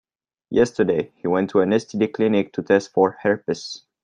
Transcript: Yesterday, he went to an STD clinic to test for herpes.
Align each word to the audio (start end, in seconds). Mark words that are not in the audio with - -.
Yesterday, 0.49 1.11
he 1.17 1.27
went 1.27 1.51
to 1.51 1.59
an 1.59 1.69
STD 1.69 2.11
clinic 2.11 2.53
to 2.53 2.63
test 2.63 2.91
for 2.91 3.17
herpes. 3.21 3.83